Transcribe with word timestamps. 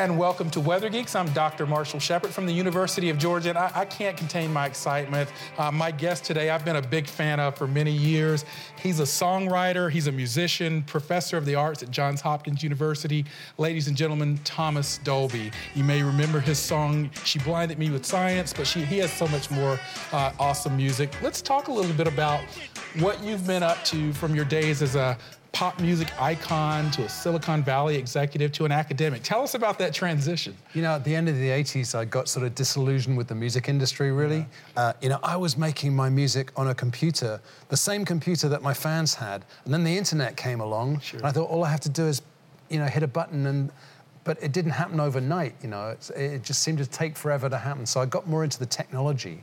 And 0.00 0.16
welcome 0.16 0.48
to 0.52 0.60
Weather 0.60 0.88
Geeks. 0.88 1.14
I'm 1.14 1.30
Dr. 1.34 1.66
Marshall 1.66 2.00
Shepherd 2.00 2.30
from 2.30 2.46
the 2.46 2.54
University 2.54 3.10
of 3.10 3.18
Georgia, 3.18 3.50
and 3.50 3.58
I, 3.58 3.70
I 3.74 3.84
can't 3.84 4.16
contain 4.16 4.50
my 4.50 4.64
excitement. 4.64 5.28
Uh, 5.58 5.70
my 5.70 5.90
guest 5.90 6.24
today, 6.24 6.48
I've 6.48 6.64
been 6.64 6.76
a 6.76 6.82
big 6.82 7.06
fan 7.06 7.38
of 7.38 7.54
for 7.58 7.66
many 7.66 7.92
years. 7.92 8.46
He's 8.82 9.00
a 9.00 9.02
songwriter, 9.02 9.90
he's 9.90 10.06
a 10.06 10.12
musician, 10.12 10.84
professor 10.84 11.36
of 11.36 11.44
the 11.44 11.54
arts 11.54 11.82
at 11.82 11.90
Johns 11.90 12.22
Hopkins 12.22 12.62
University. 12.62 13.26
Ladies 13.58 13.88
and 13.88 13.96
gentlemen, 13.96 14.40
Thomas 14.42 14.96
Dolby. 15.04 15.50
You 15.74 15.84
may 15.84 16.02
remember 16.02 16.40
his 16.40 16.58
song, 16.58 17.10
She 17.26 17.38
Blinded 17.38 17.78
Me 17.78 17.90
with 17.90 18.06
Science, 18.06 18.54
but 18.54 18.66
she, 18.66 18.80
he 18.86 18.96
has 19.00 19.12
so 19.12 19.28
much 19.28 19.50
more 19.50 19.78
uh, 20.12 20.32
awesome 20.38 20.78
music. 20.78 21.14
Let's 21.20 21.42
talk 21.42 21.68
a 21.68 21.72
little 21.72 21.92
bit 21.92 22.06
about 22.06 22.40
what 23.00 23.22
you've 23.22 23.46
been 23.46 23.62
up 23.62 23.84
to 23.84 24.14
from 24.14 24.34
your 24.34 24.46
days 24.46 24.80
as 24.80 24.96
a 24.96 25.18
pop 25.52 25.80
music 25.80 26.08
icon 26.20 26.90
to 26.92 27.04
a 27.04 27.08
Silicon 27.08 27.62
Valley 27.62 27.96
executive 27.96 28.52
to 28.52 28.64
an 28.64 28.72
academic. 28.72 29.22
Tell 29.22 29.42
us 29.42 29.54
about 29.54 29.78
that 29.78 29.92
transition. 29.92 30.56
You 30.74 30.82
know, 30.82 30.94
at 30.94 31.04
the 31.04 31.14
end 31.14 31.28
of 31.28 31.36
the 31.36 31.48
80s, 31.48 31.94
I 31.94 32.04
got 32.04 32.28
sort 32.28 32.46
of 32.46 32.54
disillusioned 32.54 33.16
with 33.16 33.28
the 33.28 33.34
music 33.34 33.68
industry, 33.68 34.12
really. 34.12 34.46
Yeah. 34.74 34.82
Uh, 34.82 34.92
you 35.00 35.08
know, 35.08 35.18
I 35.22 35.36
was 35.36 35.56
making 35.56 35.94
my 35.94 36.08
music 36.08 36.52
on 36.56 36.68
a 36.68 36.74
computer, 36.74 37.40
the 37.68 37.76
same 37.76 38.04
computer 38.04 38.48
that 38.48 38.62
my 38.62 38.74
fans 38.74 39.14
had. 39.14 39.44
And 39.64 39.74
then 39.74 39.84
the 39.84 39.96
internet 39.96 40.36
came 40.36 40.60
along, 40.60 41.00
sure. 41.00 41.18
and 41.18 41.26
I 41.26 41.32
thought 41.32 41.50
all 41.50 41.64
I 41.64 41.70
have 41.70 41.80
to 41.80 41.90
do 41.90 42.06
is, 42.06 42.22
you 42.68 42.78
know, 42.78 42.86
hit 42.86 43.02
a 43.02 43.08
button 43.08 43.46
and 43.46 43.72
but 44.22 44.42
it 44.42 44.52
didn't 44.52 44.72
happen 44.72 45.00
overnight, 45.00 45.54
you 45.62 45.68
know. 45.68 45.88
It, 45.88 46.10
it 46.16 46.42
just 46.42 46.62
seemed 46.62 46.78
to 46.78 46.86
take 46.86 47.16
forever 47.16 47.48
to 47.48 47.56
happen. 47.56 47.86
So 47.86 48.00
I 48.00 48.06
got 48.06 48.28
more 48.28 48.44
into 48.44 48.58
the 48.58 48.66
technology. 48.66 49.42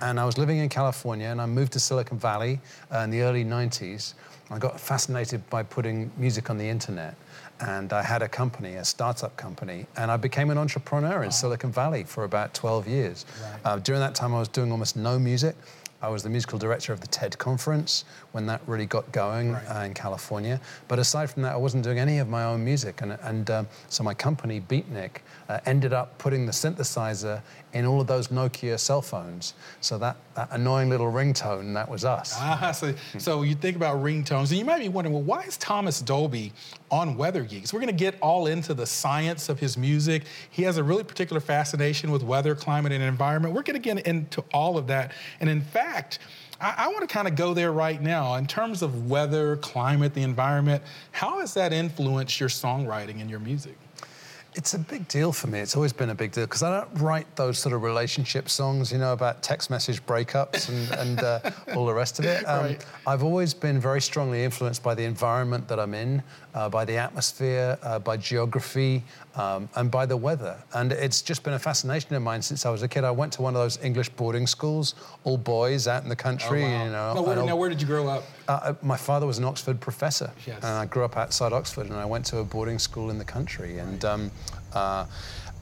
And 0.00 0.20
I 0.20 0.24
was 0.24 0.38
living 0.38 0.58
in 0.58 0.68
California, 0.68 1.26
and 1.28 1.40
I 1.40 1.46
moved 1.46 1.72
to 1.72 1.80
Silicon 1.80 2.18
Valley 2.18 2.60
uh, 2.94 2.98
in 3.00 3.10
the 3.10 3.22
early 3.22 3.44
90s. 3.44 4.14
I 4.50 4.58
got 4.58 4.80
fascinated 4.80 5.48
by 5.50 5.62
putting 5.62 6.10
music 6.16 6.50
on 6.50 6.58
the 6.58 6.68
internet. 6.68 7.14
And 7.60 7.92
I 7.92 8.02
had 8.02 8.22
a 8.22 8.28
company, 8.28 8.74
a 8.74 8.84
startup 8.84 9.36
company, 9.36 9.86
and 9.96 10.12
I 10.12 10.16
became 10.16 10.50
an 10.50 10.58
entrepreneur 10.58 11.24
in 11.24 11.32
Silicon 11.32 11.72
Valley 11.72 12.04
for 12.04 12.22
about 12.22 12.54
12 12.54 12.86
years. 12.86 13.26
Right. 13.42 13.60
Uh, 13.64 13.78
during 13.80 14.00
that 14.00 14.14
time, 14.14 14.32
I 14.32 14.38
was 14.38 14.48
doing 14.48 14.70
almost 14.70 14.96
no 14.96 15.18
music. 15.18 15.56
I 16.00 16.08
was 16.08 16.22
the 16.22 16.30
musical 16.30 16.60
director 16.60 16.92
of 16.92 17.00
the 17.00 17.08
TED 17.08 17.36
conference 17.38 18.04
when 18.30 18.46
that 18.46 18.60
really 18.68 18.86
got 18.86 19.10
going 19.10 19.52
right. 19.52 19.64
uh, 19.64 19.80
in 19.80 19.94
California. 19.94 20.60
But 20.86 21.00
aside 21.00 21.28
from 21.28 21.42
that, 21.42 21.54
I 21.54 21.56
wasn't 21.56 21.82
doing 21.82 21.98
any 21.98 22.18
of 22.18 22.28
my 22.28 22.44
own 22.44 22.64
music. 22.64 23.02
And, 23.02 23.18
and 23.22 23.50
uh, 23.50 23.64
so 23.88 24.04
my 24.04 24.14
company, 24.14 24.60
Beatnik, 24.60 25.22
uh, 25.48 25.58
ended 25.66 25.92
up 25.92 26.16
putting 26.18 26.46
the 26.46 26.52
synthesizer 26.52 27.42
in 27.72 27.84
all 27.84 28.00
of 28.00 28.06
those 28.06 28.28
Nokia 28.28 28.78
cell 28.78 29.02
phones. 29.02 29.54
So 29.80 29.98
that, 29.98 30.16
that 30.34 30.48
annoying 30.52 30.88
little 30.88 31.10
ringtone, 31.10 31.74
that 31.74 31.90
was 31.90 32.04
us. 32.04 32.34
Ah, 32.36 32.70
so, 32.76 32.94
so 33.18 33.42
you 33.42 33.56
think 33.56 33.74
about 33.76 33.96
ringtones, 33.96 34.50
and 34.50 34.58
you 34.58 34.64
might 34.64 34.78
be 34.78 34.88
wondering, 34.88 35.14
well, 35.14 35.22
why 35.22 35.42
is 35.42 35.56
Thomas 35.56 36.00
Dolby 36.00 36.52
on 36.92 37.16
Weather 37.16 37.42
Geeks? 37.42 37.72
We're 37.72 37.80
going 37.80 37.88
to 37.88 38.04
get 38.04 38.14
all 38.20 38.46
into 38.46 38.72
the 38.72 38.86
science 38.86 39.48
of 39.48 39.58
his 39.58 39.76
music. 39.76 40.24
He 40.48 40.62
has 40.62 40.76
a 40.76 40.82
really 40.82 41.02
particular 41.02 41.40
fascination 41.40 42.12
with 42.12 42.22
weather, 42.22 42.54
climate, 42.54 42.92
and 42.92 43.02
environment. 43.02 43.52
We're 43.52 43.64
going 43.64 43.80
to 43.80 43.94
get 43.94 44.06
into 44.06 44.44
all 44.52 44.78
of 44.78 44.86
that. 44.86 45.12
And 45.40 45.50
in 45.50 45.60
fact, 45.60 45.87
I, 46.60 46.74
I 46.76 46.88
want 46.88 47.00
to 47.00 47.06
kind 47.06 47.28
of 47.28 47.36
go 47.36 47.54
there 47.54 47.72
right 47.72 48.00
now. 48.00 48.34
In 48.34 48.46
terms 48.46 48.82
of 48.82 49.08
weather, 49.08 49.56
climate, 49.56 50.14
the 50.14 50.22
environment, 50.22 50.82
how 51.12 51.40
has 51.40 51.54
that 51.54 51.72
influenced 51.72 52.40
your 52.40 52.48
songwriting 52.48 53.20
and 53.20 53.30
your 53.30 53.40
music? 53.40 53.76
It's 54.58 54.74
a 54.74 54.78
big 54.80 55.06
deal 55.06 55.32
for 55.32 55.46
me. 55.46 55.60
It's 55.60 55.76
always 55.76 55.92
been 55.92 56.10
a 56.10 56.16
big 56.16 56.32
deal 56.32 56.44
because 56.44 56.64
I 56.64 56.80
don't 56.80 56.92
write 57.00 57.36
those 57.36 57.60
sort 57.60 57.76
of 57.76 57.84
relationship 57.84 58.48
songs, 58.48 58.90
you 58.90 58.98
know, 58.98 59.12
about 59.12 59.40
text 59.40 59.70
message 59.70 60.04
breakups 60.04 60.68
and, 60.68 60.90
and 60.98 61.20
uh, 61.20 61.50
all 61.76 61.86
the 61.86 61.94
rest 61.94 62.18
of 62.18 62.24
it. 62.24 62.42
Um, 62.42 62.64
right. 62.64 62.86
I've 63.06 63.22
always 63.22 63.54
been 63.54 63.78
very 63.78 64.00
strongly 64.00 64.42
influenced 64.42 64.82
by 64.82 64.96
the 64.96 65.04
environment 65.04 65.68
that 65.68 65.78
I'm 65.78 65.94
in, 65.94 66.24
uh, 66.54 66.68
by 66.68 66.84
the 66.84 66.96
atmosphere, 66.96 67.78
uh, 67.84 68.00
by 68.00 68.16
geography, 68.16 69.04
um, 69.36 69.68
and 69.76 69.92
by 69.92 70.06
the 70.06 70.16
weather. 70.16 70.56
And 70.74 70.90
it's 70.90 71.22
just 71.22 71.44
been 71.44 71.54
a 71.54 71.58
fascination 71.60 72.12
of 72.16 72.22
mine 72.22 72.42
since 72.42 72.66
I 72.66 72.70
was 72.70 72.82
a 72.82 72.88
kid. 72.88 73.04
I 73.04 73.12
went 73.12 73.32
to 73.34 73.42
one 73.42 73.54
of 73.54 73.62
those 73.62 73.78
English 73.84 74.08
boarding 74.08 74.48
schools, 74.48 74.96
all 75.22 75.38
boys 75.38 75.86
out 75.86 76.02
in 76.02 76.08
the 76.08 76.16
country. 76.16 76.64
Oh, 76.64 76.68
wow. 76.68 76.84
you 76.84 76.90
know, 76.90 77.14
now, 77.14 77.22
where, 77.22 77.36
now, 77.44 77.56
where 77.56 77.68
did 77.68 77.80
you 77.80 77.86
grow 77.86 78.08
up? 78.08 78.24
Uh, 78.48 78.52
uh, 78.52 78.74
my 78.80 78.96
father 78.96 79.26
was 79.26 79.36
an 79.36 79.44
Oxford 79.44 79.78
professor, 79.78 80.30
yes. 80.46 80.56
and 80.64 80.72
I 80.72 80.86
grew 80.86 81.04
up 81.04 81.18
outside 81.18 81.52
Oxford, 81.52 81.86
and 81.86 81.96
I 81.96 82.06
went 82.06 82.24
to 82.26 82.38
a 82.38 82.44
boarding 82.44 82.78
school 82.78 83.10
in 83.10 83.18
the 83.18 83.24
country. 83.24 83.78
And 83.78 84.02
um, 84.06 84.30
uh, 84.72 85.04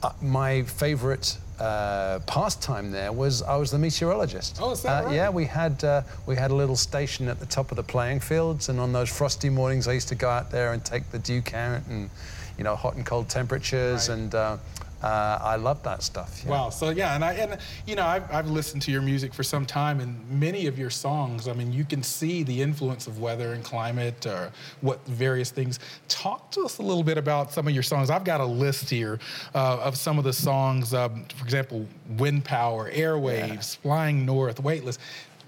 uh, 0.04 0.12
my 0.22 0.62
favourite 0.62 1.36
uh, 1.58 2.20
pastime 2.26 2.92
there 2.92 3.10
was 3.10 3.42
I 3.42 3.56
was 3.56 3.72
the 3.72 3.78
meteorologist. 3.78 4.58
Oh, 4.60 4.70
is 4.70 4.82
that 4.82 5.02
uh, 5.04 5.06
right? 5.06 5.14
Yeah, 5.16 5.30
we 5.30 5.46
had 5.46 5.82
uh, 5.82 6.02
we 6.26 6.36
had 6.36 6.52
a 6.52 6.54
little 6.54 6.76
station 6.76 7.26
at 7.26 7.40
the 7.40 7.46
top 7.46 7.72
of 7.72 7.76
the 7.76 7.82
playing 7.82 8.20
fields, 8.20 8.68
and 8.68 8.78
on 8.78 8.92
those 8.92 9.10
frosty 9.10 9.50
mornings, 9.50 9.88
I 9.88 9.92
used 9.92 10.08
to 10.08 10.14
go 10.14 10.28
out 10.28 10.52
there 10.52 10.72
and 10.72 10.84
take 10.84 11.10
the 11.10 11.18
dew 11.18 11.42
count 11.42 11.84
and 11.88 12.08
you 12.56 12.62
know 12.62 12.76
hot 12.76 12.94
and 12.94 13.04
cold 13.04 13.28
temperatures 13.28 14.08
right. 14.08 14.16
and 14.16 14.60
uh, 15.06 15.38
I 15.40 15.54
love 15.54 15.82
that 15.84 16.02
stuff. 16.02 16.42
Yeah. 16.44 16.50
Wow. 16.50 16.70
So 16.70 16.90
yeah, 16.90 17.14
and 17.14 17.24
I 17.24 17.34
and 17.34 17.58
you 17.86 17.94
know 17.94 18.04
I've, 18.04 18.28
I've 18.32 18.50
listened 18.50 18.82
to 18.82 18.90
your 18.90 19.02
music 19.02 19.32
for 19.32 19.44
some 19.44 19.64
time, 19.64 20.00
and 20.00 20.28
many 20.28 20.66
of 20.66 20.78
your 20.78 20.90
songs. 20.90 21.46
I 21.46 21.52
mean, 21.52 21.72
you 21.72 21.84
can 21.84 22.02
see 22.02 22.42
the 22.42 22.60
influence 22.60 23.06
of 23.06 23.20
weather 23.20 23.52
and 23.52 23.62
climate, 23.62 24.26
or 24.26 24.50
what 24.80 25.04
various 25.06 25.52
things. 25.52 25.78
Talk 26.08 26.50
to 26.52 26.62
us 26.62 26.78
a 26.78 26.82
little 26.82 27.04
bit 27.04 27.18
about 27.18 27.52
some 27.52 27.68
of 27.68 27.74
your 27.74 27.84
songs. 27.84 28.10
I've 28.10 28.24
got 28.24 28.40
a 28.40 28.44
list 28.44 28.90
here 28.90 29.20
uh, 29.54 29.78
of 29.78 29.96
some 29.96 30.18
of 30.18 30.24
the 30.24 30.32
songs. 30.32 30.92
Um, 30.92 31.24
for 31.36 31.44
example, 31.44 31.86
Wind 32.18 32.44
Power, 32.44 32.90
Airwaves, 32.90 33.76
yeah. 33.76 33.82
Flying 33.82 34.26
North, 34.26 34.58
Weightless. 34.58 34.98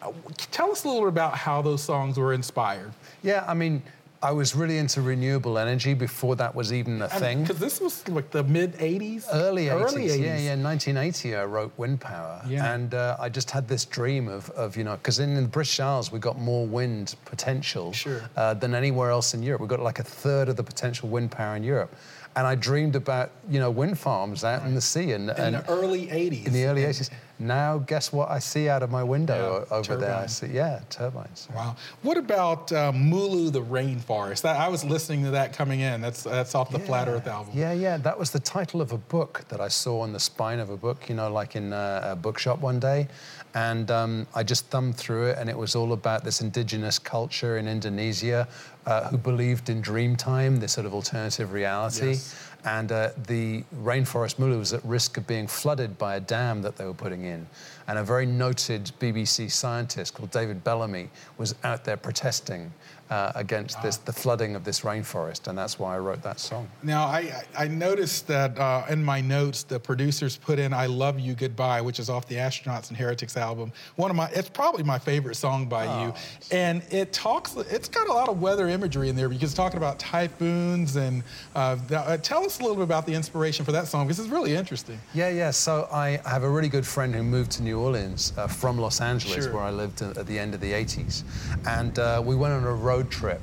Uh, 0.00 0.12
tell 0.52 0.70
us 0.70 0.84
a 0.84 0.86
little 0.86 1.02
bit 1.02 1.08
about 1.08 1.36
how 1.36 1.60
those 1.60 1.82
songs 1.82 2.16
were 2.16 2.32
inspired. 2.32 2.92
Yeah, 3.24 3.44
I 3.48 3.54
mean 3.54 3.82
I 4.20 4.32
was 4.32 4.56
really 4.56 4.78
into 4.78 5.00
renewable 5.00 5.58
energy 5.58 5.94
before 5.94 6.34
that 6.36 6.54
was 6.54 6.72
even 6.72 7.02
a 7.02 7.08
thing. 7.08 7.42
Because 7.42 7.58
this 7.58 7.80
was 7.80 8.06
like 8.08 8.30
the 8.30 8.42
mid 8.42 8.74
80s? 8.74 9.26
Early 9.32 9.66
80s. 9.66 9.92
Early 9.92 10.06
80s. 10.08 10.18
Yeah, 10.18 10.38
yeah. 10.38 10.62
1980, 10.62 11.36
I 11.36 11.44
wrote 11.44 11.72
Wind 11.76 12.00
Power. 12.00 12.42
Yeah. 12.46 12.72
And 12.72 12.94
uh, 12.94 13.16
I 13.20 13.28
just 13.28 13.50
had 13.50 13.68
this 13.68 13.84
dream 13.84 14.26
of, 14.28 14.50
of 14.50 14.76
you 14.76 14.82
know, 14.82 14.96
because 14.96 15.20
in 15.20 15.34
the 15.34 15.42
British 15.42 15.78
Isles, 15.78 16.10
we 16.10 16.18
got 16.18 16.38
more 16.38 16.66
wind 16.66 17.14
potential 17.26 17.92
sure. 17.92 18.22
uh, 18.36 18.54
than 18.54 18.74
anywhere 18.74 19.10
else 19.10 19.34
in 19.34 19.42
Europe. 19.42 19.60
We 19.60 19.68
got 19.68 19.80
like 19.80 20.00
a 20.00 20.04
third 20.04 20.48
of 20.48 20.56
the 20.56 20.64
potential 20.64 21.08
wind 21.08 21.30
power 21.30 21.54
in 21.54 21.62
Europe 21.62 21.94
and 22.36 22.46
I 22.46 22.54
dreamed 22.54 22.94
about 22.94 23.32
you 23.50 23.58
know 23.58 23.70
wind 23.70 23.98
farms 23.98 24.44
out 24.44 24.60
right. 24.60 24.68
in 24.68 24.74
the 24.74 24.80
sea 24.80 25.12
and 25.12 25.30
in 25.30 25.36
and 25.36 25.54
the 25.56 25.68
early 25.68 26.06
80s. 26.06 26.46
In 26.46 26.52
the 26.52 26.66
early 26.66 26.82
80s. 26.82 27.10
Now, 27.38 27.78
guess 27.78 28.12
what 28.12 28.30
I 28.30 28.40
see 28.40 28.68
out 28.68 28.82
of 28.82 28.90
my 28.90 29.04
window 29.04 29.64
yeah, 29.68 29.76
over 29.76 29.94
turbines. 29.94 30.00
there? 30.00 30.14
I 30.14 30.26
see, 30.26 30.46
yeah, 30.48 30.80
turbines. 30.90 31.48
Wow. 31.54 31.76
What 32.02 32.16
about 32.16 32.72
uh, 32.72 32.90
Mulu 32.92 33.52
the 33.52 33.62
Rainforest? 33.62 34.42
That, 34.42 34.56
I 34.56 34.68
was 34.68 34.84
listening 34.84 35.22
to 35.24 35.30
that 35.30 35.52
coming 35.52 35.80
in. 35.80 36.00
That's 36.00 36.24
that's 36.24 36.54
off 36.54 36.70
the 36.70 36.80
yeah. 36.80 36.86
Flat 36.86 37.08
Earth 37.08 37.26
album. 37.28 37.52
Yeah, 37.56 37.72
yeah. 37.72 37.96
That 37.96 38.18
was 38.18 38.30
the 38.32 38.40
title 38.40 38.80
of 38.80 38.92
a 38.92 38.98
book 38.98 39.44
that 39.48 39.60
I 39.60 39.68
saw 39.68 40.00
on 40.00 40.12
the 40.12 40.20
spine 40.20 40.58
of 40.58 40.70
a 40.70 40.76
book. 40.76 41.08
You 41.08 41.14
know, 41.14 41.30
like 41.32 41.54
in 41.54 41.72
a, 41.72 42.00
a 42.12 42.16
bookshop 42.16 42.60
one 42.60 42.80
day, 42.80 43.06
and 43.54 43.90
um, 43.90 44.26
I 44.34 44.42
just 44.42 44.66
thumbed 44.66 44.96
through 44.96 45.28
it, 45.28 45.38
and 45.38 45.48
it 45.48 45.56
was 45.56 45.76
all 45.76 45.92
about 45.92 46.24
this 46.24 46.40
indigenous 46.40 46.98
culture 46.98 47.58
in 47.58 47.68
Indonesia 47.68 48.48
uh, 48.86 49.08
who 49.08 49.18
believed 49.18 49.68
in 49.68 49.82
Dreamtime, 49.82 50.60
this 50.60 50.72
sort 50.72 50.86
of 50.86 50.94
alternative 50.94 51.52
reality. 51.52 52.12
Yes. 52.12 52.47
And 52.64 52.90
uh, 52.90 53.10
the 53.26 53.62
rainforest 53.82 54.36
Mulu 54.36 54.58
was 54.58 54.72
at 54.72 54.84
risk 54.84 55.16
of 55.16 55.26
being 55.26 55.46
flooded 55.46 55.96
by 55.96 56.16
a 56.16 56.20
dam 56.20 56.62
that 56.62 56.76
they 56.76 56.84
were 56.84 56.94
putting 56.94 57.24
in. 57.24 57.46
And 57.86 57.98
a 57.98 58.04
very 58.04 58.26
noted 58.26 58.90
BBC 58.98 59.50
scientist 59.50 60.14
called 60.14 60.30
David 60.32 60.64
Bellamy 60.64 61.08
was 61.38 61.54
out 61.62 61.84
there 61.84 61.96
protesting 61.96 62.72
uh, 63.10 63.32
against 63.34 63.80
this 63.82 63.96
the 63.98 64.12
flooding 64.12 64.54
of 64.54 64.64
this 64.64 64.80
rainforest, 64.80 65.46
and 65.48 65.56
that's 65.56 65.78
why 65.78 65.94
I 65.94 65.98
wrote 65.98 66.22
that 66.22 66.40
song. 66.40 66.68
Now, 66.82 67.04
I, 67.04 67.42
I 67.56 67.68
noticed 67.68 68.26
that 68.28 68.58
uh, 68.58 68.84
in 68.90 69.02
my 69.02 69.20
notes, 69.20 69.62
the 69.62 69.80
producers 69.80 70.36
put 70.36 70.58
in 70.58 70.72
"I 70.72 70.86
Love 70.86 71.18
You 71.18 71.34
Goodbye," 71.34 71.80
which 71.80 71.98
is 71.98 72.10
off 72.10 72.26
the 72.26 72.36
Astronauts 72.36 72.88
and 72.88 72.96
Heretics 72.96 73.36
album. 73.36 73.72
One 73.96 74.10
of 74.10 74.16
my, 74.16 74.28
it's 74.30 74.48
probably 74.48 74.82
my 74.82 74.98
favorite 74.98 75.36
song 75.36 75.66
by 75.66 75.86
oh. 75.86 76.06
you, 76.06 76.14
and 76.50 76.82
it 76.90 77.12
talks. 77.12 77.56
It's 77.56 77.88
got 77.88 78.08
a 78.08 78.12
lot 78.12 78.28
of 78.28 78.40
weather 78.40 78.68
imagery 78.68 79.08
in 79.08 79.16
there 79.16 79.28
because 79.28 79.44
it's 79.44 79.54
talking 79.54 79.78
about 79.78 79.98
typhoons 79.98 80.96
and. 80.96 81.22
Uh, 81.54 81.76
uh, 81.94 82.16
tell 82.18 82.44
us 82.44 82.58
a 82.58 82.62
little 82.62 82.76
bit 82.76 82.84
about 82.84 83.06
the 83.06 83.14
inspiration 83.14 83.64
for 83.64 83.72
that 83.72 83.86
song 83.86 84.06
because 84.06 84.18
it's 84.18 84.28
really 84.28 84.54
interesting. 84.54 84.98
Yeah, 85.14 85.28
yeah. 85.28 85.50
So 85.50 85.88
I 85.92 86.20
have 86.24 86.42
a 86.42 86.48
really 86.48 86.68
good 86.68 86.86
friend 86.86 87.14
who 87.14 87.22
moved 87.22 87.52
to 87.52 87.62
New 87.62 87.78
Orleans 87.78 88.32
uh, 88.36 88.46
from 88.46 88.78
Los 88.78 89.00
Angeles, 89.00 89.44
sure. 89.44 89.54
where 89.54 89.62
I 89.62 89.70
lived 89.70 90.02
at 90.02 90.26
the 90.26 90.38
end 90.38 90.54
of 90.54 90.60
the 90.60 90.72
'80s, 90.72 91.22
and 91.66 91.98
uh, 91.98 92.22
we 92.24 92.34
went 92.36 92.54
on 92.54 92.64
a 92.64 92.74
road 92.74 92.97
road 92.98 93.10
trip 93.12 93.40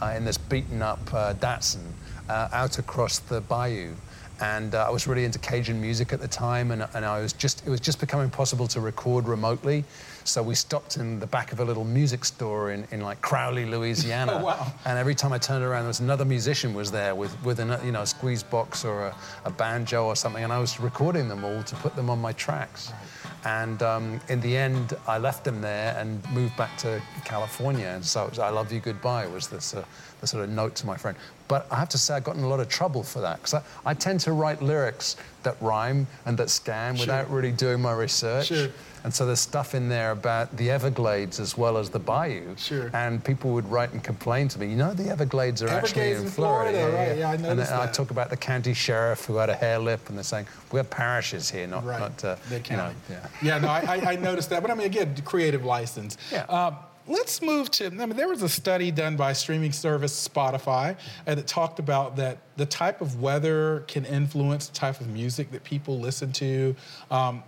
uh, 0.00 0.14
in 0.16 0.24
this 0.24 0.38
beaten 0.38 0.80
up 0.80 1.12
uh, 1.12 1.34
Datsun 1.34 1.84
uh, 2.30 2.48
out 2.52 2.78
across 2.78 3.18
the 3.18 3.42
bayou. 3.42 3.92
And 4.40 4.74
I 4.74 4.90
was 4.90 5.06
really 5.06 5.26
into 5.26 5.38
Cajun 5.38 5.80
music 5.80 6.12
at 6.12 6.20
the 6.20 6.26
time, 6.26 6.70
and, 6.70 6.88
and 6.94 7.04
I 7.04 7.20
was 7.20 7.34
just, 7.34 7.64
it 7.66 7.70
was 7.70 7.80
just 7.80 8.00
becoming 8.00 8.30
possible 8.30 8.66
to 8.68 8.80
record 8.80 9.28
remotely. 9.28 9.84
So 10.24 10.42
we 10.42 10.54
stopped 10.54 10.96
in 10.96 11.20
the 11.20 11.26
back 11.26 11.52
of 11.52 11.60
a 11.60 11.64
little 11.64 11.84
music 11.84 12.24
store 12.24 12.72
in, 12.72 12.86
in 12.90 13.02
like 13.02 13.20
Crowley, 13.20 13.66
Louisiana. 13.66 14.40
oh, 14.40 14.44
wow. 14.46 14.72
And 14.86 14.98
every 14.98 15.14
time 15.14 15.32
I 15.34 15.38
turned 15.38 15.62
around, 15.62 15.82
there 15.82 15.88
was 15.88 16.00
another 16.00 16.24
musician 16.24 16.72
was 16.72 16.90
there 16.90 17.14
with, 17.14 17.32
with 17.44 17.60
a 17.60 17.80
you 17.84 17.92
know, 17.92 18.02
a 18.02 18.06
squeeze 18.06 18.42
box 18.42 18.84
or 18.84 19.08
a, 19.08 19.16
a 19.44 19.50
banjo 19.50 20.06
or 20.06 20.16
something, 20.16 20.42
and 20.42 20.52
I 20.52 20.58
was 20.58 20.80
recording 20.80 21.28
them 21.28 21.44
all 21.44 21.62
to 21.62 21.74
put 21.76 21.94
them 21.94 22.08
on 22.08 22.18
my 22.18 22.32
tracks. 22.32 22.90
Right. 22.90 23.00
And 23.44 23.82
um, 23.82 24.20
in 24.28 24.40
the 24.40 24.56
end, 24.56 24.96
I 25.06 25.18
left 25.18 25.44
them 25.44 25.60
there 25.60 25.94
and 25.98 26.26
moved 26.30 26.56
back 26.56 26.76
to 26.78 27.00
California. 27.24 27.88
And 27.88 28.04
so 28.04 28.26
was, 28.26 28.38
I 28.38 28.48
Love 28.48 28.72
You 28.72 28.80
Goodbye 28.80 29.26
was 29.26 29.48
this, 29.48 29.74
uh, 29.74 29.84
the 30.20 30.26
sort 30.26 30.44
of 30.44 30.50
note 30.50 30.74
to 30.76 30.86
my 30.86 30.96
friend. 30.96 31.16
But 31.46 31.66
I 31.70 31.76
have 31.76 31.88
to 31.90 31.98
say, 31.98 32.14
I 32.14 32.20
got 32.20 32.36
in 32.36 32.42
a 32.42 32.48
lot 32.48 32.60
of 32.60 32.68
trouble 32.68 33.02
for 33.02 33.20
that 33.20 33.36
because 33.36 33.54
I, 33.54 33.62
I, 33.84 33.94
tend 33.94 34.20
to 34.20 34.32
write 34.32 34.62
lyrics 34.62 35.16
that 35.42 35.56
rhyme 35.60 36.06
and 36.24 36.38
that 36.38 36.48
scan 36.48 36.96
sure. 36.96 37.02
without 37.02 37.30
really 37.30 37.52
doing 37.52 37.82
my 37.82 37.92
research. 37.92 38.46
Sure. 38.46 38.68
And 39.04 39.12
so 39.12 39.26
there's 39.26 39.40
stuff 39.40 39.74
in 39.74 39.90
there 39.90 40.12
about 40.12 40.56
the 40.56 40.70
Everglades 40.70 41.38
as 41.38 41.58
well 41.58 41.76
as 41.76 41.90
the 41.90 41.98
bayou. 41.98 42.56
Sure. 42.56 42.90
And 42.94 43.22
people 43.22 43.50
would 43.50 43.70
write 43.70 43.92
and 43.92 44.02
complain 44.02 44.48
to 44.48 44.58
me, 44.58 44.68
you 44.68 44.76
know, 44.76 44.94
the 44.94 45.10
Everglades 45.10 45.62
are 45.62 45.68
Everglades 45.68 45.90
actually 45.90 46.10
in, 46.12 46.22
in 46.22 46.28
Florida. 46.30 46.78
Florida. 46.78 46.96
right? 46.96 47.18
Yeah, 47.18 47.28
I 47.28 47.36
noticed 47.36 47.50
And 47.50 47.80
that. 47.80 47.88
I 47.90 47.92
talk 47.92 48.10
about 48.10 48.30
the 48.30 48.38
county 48.38 48.72
sheriff 48.72 49.26
who 49.26 49.36
had 49.36 49.50
a 49.50 49.54
hare 49.54 49.78
lip, 49.78 50.08
and 50.08 50.16
they're 50.16 50.24
saying 50.24 50.46
we're 50.72 50.84
parishes 50.84 51.50
here, 51.50 51.66
not 51.66 51.84
right. 51.84 52.00
not 52.00 52.24
uh, 52.24 52.36
the 52.48 52.60
county. 52.60 52.70
You 52.70 52.76
know, 53.16 53.20
yeah. 53.42 53.56
yeah, 53.56 53.58
no, 53.58 53.68
I, 53.68 54.12
I 54.12 54.16
noticed 54.16 54.48
that. 54.48 54.62
But 54.62 54.70
I 54.70 54.74
mean, 54.74 54.86
again, 54.86 55.14
creative 55.22 55.66
license. 55.66 56.16
Yeah. 56.32 56.46
Uh, 56.48 56.72
let's 57.06 57.42
move 57.42 57.70
to. 57.72 57.86
I 57.86 57.90
mean, 57.90 58.16
there 58.16 58.28
was 58.28 58.42
a 58.42 58.48
study 58.48 58.90
done 58.90 59.16
by 59.16 59.32
streaming 59.32 59.72
service 59.72 60.28
Spotify 60.28 60.96
uh, 61.26 61.34
that 61.34 61.46
talked 61.46 61.78
about 61.78 62.16
that 62.16 62.38
the 62.56 62.66
type 62.66 63.00
of 63.00 63.20
weather 63.20 63.84
can 63.86 64.04
influence 64.04 64.68
the 64.68 64.74
type 64.74 65.00
of 65.00 65.08
music 65.08 65.50
that 65.52 65.64
people 65.64 65.98
listen 65.98 66.32
to. 66.32 66.74
Um, 67.10 67.42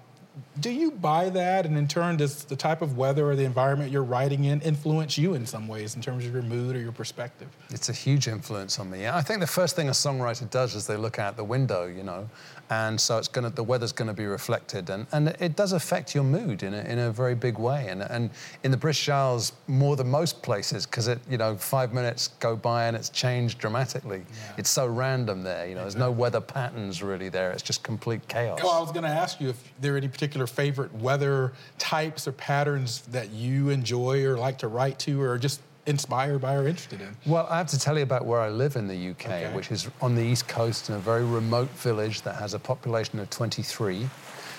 do 0.61 0.71
you 0.71 0.91
buy 0.91 1.31
that? 1.31 1.65
And 1.65 1.79
in 1.79 1.89
turn, 1.89 2.19
does 2.19 2.45
the 2.45 2.57
type 2.57 2.83
of 2.83 2.97
weather 2.97 3.31
or 3.31 3.37
the 3.37 3.45
environment 3.45 3.91
you're 3.91 4.05
writing 4.05 4.45
in 4.45 4.61
influence 4.61 5.17
you 5.17 5.35
in 5.35 5.47
some 5.47 5.67
ways 5.67 5.97
in 5.97 6.03
terms 6.03 6.27
of 6.27 6.33
your 6.33 6.43
mood 6.43 6.77
or 6.77 6.79
your 6.79 6.93
perspective? 6.93 7.49
It's 7.71 7.89
a 7.89 7.93
huge 7.93 8.29
influence 8.29 8.79
on 8.79 8.91
me. 8.91 9.09
I 9.09 9.23
think 9.23 9.41
the 9.41 9.47
first 9.47 9.77
thing 9.77 9.89
a 9.89 9.93
songwriter 9.93 10.49
does 10.51 10.75
is 10.75 10.87
they 10.87 10.97
look 10.97 11.19
out 11.19 11.37
the 11.37 11.45
window, 11.45 11.87
you 11.87 12.03
know, 12.03 12.29
and 12.71 13.01
so 13.01 13.19
it's 13.19 13.29
going 13.29 13.49
to 13.49 13.55
the 13.55 13.65
weather's 13.65 13.93
going 13.93 14.09
to 14.09 14.15
be 14.15 14.27
reflected, 14.27 14.91
and, 14.91 15.07
and 15.13 15.29
it 15.41 15.57
does 15.57 15.73
affect 15.73 16.15
your 16.15 16.25
mood 16.25 16.63
in 16.63 16.75
a, 16.75 16.81
in 16.81 16.99
a 16.99 17.11
very 17.11 17.35
big 17.35 17.59
way. 17.59 17.89
And, 17.89 18.03
and 18.03 18.31
in 18.63 18.71
the 18.71 18.77
British 18.77 19.09
Isles, 19.09 19.53
more 19.67 19.97
than 19.97 20.09
most 20.09 20.43
places, 20.43 20.87
because 20.87 21.09
it 21.09 21.19
you 21.29 21.39
know 21.39 21.57
five 21.57 21.93
minutes 21.93 22.29
go 22.41 22.57
by 22.57 22.87
and 22.87 22.97
it's 22.97 23.09
changed 23.09 23.59
dramatically. 23.59 24.19
Yeah. 24.19 24.53
It's 24.59 24.71
so 24.71 24.87
random 24.87 25.43
there, 25.43 25.67
you 25.67 25.75
know. 25.75 25.83
There's 25.83 25.97
no 25.97 26.11
weather 26.11 26.41
patterns 26.41 27.03
really 27.03 27.29
there. 27.29 27.53
It's 27.53 27.63
just 27.63 27.83
complete 27.83 28.27
chaos. 28.29 28.61
Well, 28.63 28.73
I 28.73 28.81
was 28.81 28.93
going 28.93 29.05
to 29.05 29.09
ask 29.09 29.41
you 29.41 29.49
if 29.49 29.73
there 29.81 29.95
are 29.95 29.97
any 29.97 30.09
particular 30.09 30.27
particular 30.27 30.47
favorite 30.47 30.95
weather 30.95 31.53
types 31.79 32.27
or 32.29 32.33
patterns 32.33 33.03
that 33.13 33.31
you 33.31 33.71
enjoy 33.71 34.25
or 34.25 34.37
like 34.37 34.59
to 34.59 34.69
write 34.69 34.99
to 34.99 35.23
or 35.23 35.39
just 35.39 35.61
inspired 35.87 36.41
by 36.41 36.55
or 36.55 36.69
interested 36.69 37.01
in? 37.01 37.17
Well, 37.27 37.47
I 37.49 37.59
have 37.59 37.69
to 37.69 37.79
tell 37.79 37.97
you 37.97 38.03
about 38.03 38.27
where 38.27 38.41
I 38.41 38.49
live 38.49 38.77
in 38.77 38.87
the 38.87 39.11
UK, 39.11 39.27
okay. 39.27 39.53
which 39.55 39.71
is 39.71 39.89
on 40.01 40.15
the 40.15 40.23
east 40.23 40.49
coast 40.49 40.89
in 40.89 40.97
a 40.97 40.99
very 40.99 41.25
remote 41.25 41.69
village 41.71 42.23
that 42.23 42.37
has 42.37 42.55
a 42.55 42.59
population 42.59 43.19
of 43.19 43.31
23. 43.31 44.09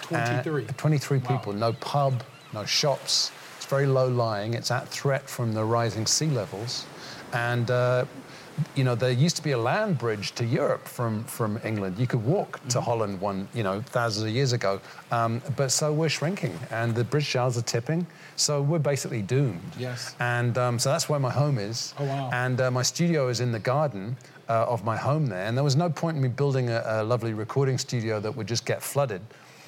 23? 0.04 0.66
Uh, 0.66 0.68
23 0.78 1.18
wow. 1.18 1.28
people, 1.28 1.54
no 1.54 1.74
pub, 1.74 2.24
no 2.54 2.66
shops. 2.66 3.32
It's 3.58 3.66
very 3.66 3.86
low 3.86 4.08
lying. 4.08 4.54
It's 4.54 4.72
at 4.72 4.88
threat 4.88 5.30
from 5.30 5.54
the 5.54 5.64
rising 5.64 6.06
sea 6.06 6.28
levels. 6.28 6.86
And 7.34 7.70
uh, 7.70 8.06
you 8.76 8.84
know, 8.84 8.96
there 8.96 9.12
used 9.12 9.36
to 9.38 9.44
be 9.44 9.52
a 9.52 9.58
land 9.58 9.98
bridge 9.98 10.32
to 10.34 10.46
Europe 10.46 10.88
from, 10.88 11.24
from 11.26 11.60
England. 11.64 11.98
You 11.98 12.08
could 12.08 12.24
walk 12.24 12.60
to 12.70 12.78
mm-hmm. 12.78 12.80
Holland 12.80 13.22
one, 13.22 13.48
you 13.54 13.64
know, 13.64 13.82
thousands 13.82 14.26
of 14.28 14.34
years 14.34 14.54
ago. 14.54 14.80
Um, 15.12 15.42
but 15.56 15.72
so 15.72 15.94
we're 15.94 16.10
shrinking, 16.10 16.58
and 16.72 16.96
the 16.96 17.04
British 17.04 17.36
Isles 17.36 17.58
are 17.58 17.64
tipping. 17.64 18.06
So 18.36 18.62
we're 18.62 18.80
basically 18.80 19.22
doomed. 19.22 19.62
Yes. 19.78 20.16
And 20.20 20.58
um, 20.58 20.80
so 20.80 20.90
that's 20.90 21.10
where 21.10 21.20
my 21.20 21.32
home 21.32 21.58
is. 21.58 21.94
Oh, 22.00 22.06
wow. 22.06 22.30
And 22.32 22.62
uh, 22.62 22.72
my 22.72 22.84
studio 22.84 23.30
is 23.30 23.40
in 23.40 23.52
the 23.52 23.60
garden 23.60 24.16
uh, 24.50 24.66
of 24.66 24.84
my 24.84 24.98
home 24.98 25.28
there. 25.28 25.46
And 25.46 25.58
there 25.58 25.64
was 25.64 25.76
no 25.76 25.90
point 25.90 26.18
in 26.18 26.24
me 26.24 26.30
building 26.30 26.70
a, 26.70 26.84
a 26.86 27.04
lovely 27.04 27.34
recording 27.34 27.78
studio 27.78 28.20
that 28.20 28.36
would 28.36 28.48
just 28.48 28.66
get 28.66 28.82
flooded. 28.82 29.22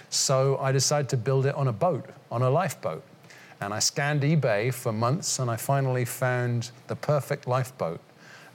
So 0.09 0.57
I 0.57 0.71
decided 0.71 1.09
to 1.09 1.17
build 1.17 1.45
it 1.45 1.55
on 1.55 1.67
a 1.67 1.73
boat, 1.73 2.09
on 2.31 2.41
a 2.41 2.49
lifeboat. 2.49 3.03
And 3.61 3.73
I 3.73 3.79
scanned 3.79 4.21
eBay 4.21 4.73
for 4.73 4.93
months, 4.93 5.39
and 5.39 5.51
I 5.51 5.57
finally 5.57 6.05
found 6.05 6.71
the 6.87 6.95
perfect 6.95 7.45
lifeboat 7.45 7.99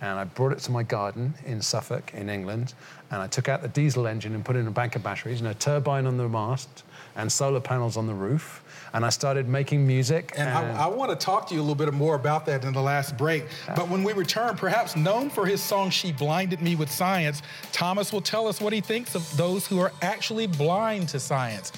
and 0.04 0.20
I 0.20 0.24
brought 0.24 0.52
it 0.52 0.58
to 0.60 0.70
my 0.70 0.82
garden 0.82 1.32
in 1.46 1.62
Suffolk, 1.62 2.12
in 2.12 2.28
England, 2.28 2.74
and 3.10 3.22
I 3.22 3.26
took 3.26 3.48
out 3.48 3.62
the 3.62 3.68
diesel 3.68 4.06
engine 4.06 4.34
and 4.34 4.44
put 4.44 4.54
in 4.54 4.66
a 4.66 4.70
bank 4.70 4.96
of 4.96 5.02
batteries 5.02 5.40
and 5.40 5.48
a 5.48 5.54
turbine 5.54 6.04
on 6.06 6.18
the 6.18 6.28
mast 6.28 6.84
and 7.16 7.32
solar 7.32 7.60
panels 7.60 7.96
on 7.96 8.06
the 8.06 8.12
roof. 8.12 8.62
And 8.92 9.04
I 9.04 9.08
started 9.08 9.48
making 9.48 9.86
music. 9.86 10.32
And, 10.36 10.48
and 10.48 10.76
I, 10.76 10.84
I, 10.84 10.86
want 10.88 11.10
to 11.10 11.16
talk 11.16 11.48
to 11.48 11.54
you 11.54 11.60
a 11.60 11.62
little 11.62 11.74
bit 11.74 11.92
more 11.94 12.16
about 12.16 12.44
that 12.46 12.64
in 12.64 12.72
the 12.74 12.82
last 12.82 13.16
break. 13.16 13.44
But 13.74 13.88
when 13.88 14.04
we 14.04 14.12
return, 14.12 14.56
perhaps 14.56 14.94
known 14.94 15.30
for 15.30 15.46
his 15.46 15.62
song 15.62 15.90
She 15.90 16.12
Blinded 16.12 16.60
Me 16.60 16.76
with 16.76 16.90
Science, 16.90 17.42
Thomas 17.72 18.12
will 18.12 18.20
tell 18.20 18.46
us 18.46 18.60
what 18.60 18.72
he 18.72 18.80
thinks 18.80 19.14
of 19.14 19.36
those 19.36 19.66
who 19.66 19.80
are 19.80 19.92
actually 20.02 20.46
blind 20.46 21.08
to 21.08 21.18
science. 21.18 21.72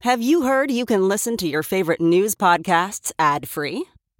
Have 0.00 0.20
you 0.20 0.42
heard 0.42 0.72
you 0.72 0.84
can 0.84 1.06
listen 1.06 1.36
to 1.36 1.46
your 1.46 1.62
favorite 1.62 2.00
news 2.00 2.34
podcasts 2.34 3.12
ad 3.20 3.48
free? 3.48 3.84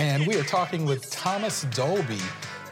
And 0.00 0.26
we 0.26 0.34
are 0.36 0.42
talking 0.42 0.86
with 0.86 1.10
Thomas 1.10 1.64
Dolby, 1.64 2.16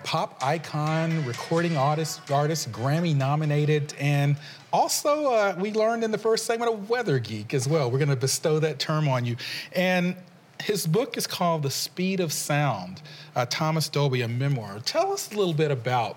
pop 0.02 0.42
icon, 0.42 1.26
recording 1.26 1.76
artist, 1.76 2.22
artist 2.30 2.72
Grammy 2.72 3.14
nominated, 3.14 3.92
and 4.00 4.34
also 4.72 5.26
uh, 5.26 5.54
we 5.58 5.70
learned 5.70 6.04
in 6.04 6.10
the 6.10 6.16
first 6.16 6.46
segment 6.46 6.70
a 6.70 6.74
weather 6.74 7.18
geek 7.18 7.52
as 7.52 7.68
well. 7.68 7.90
We're 7.90 7.98
going 7.98 8.08
to 8.08 8.16
bestow 8.16 8.58
that 8.60 8.78
term 8.78 9.08
on 9.08 9.26
you. 9.26 9.36
And 9.74 10.16
his 10.62 10.86
book 10.86 11.18
is 11.18 11.26
called 11.26 11.64
The 11.64 11.70
Speed 11.70 12.20
of 12.20 12.32
Sound, 12.32 13.02
uh, 13.36 13.44
Thomas 13.44 13.90
Dolby, 13.90 14.22
a 14.22 14.28
memoir. 14.28 14.80
Tell 14.86 15.12
us 15.12 15.30
a 15.30 15.36
little 15.36 15.52
bit 15.52 15.70
about 15.70 16.16